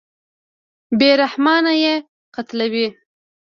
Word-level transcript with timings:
بېرحمانه 0.99 1.73
یې 1.83 1.93
قتلوي. 2.35 2.87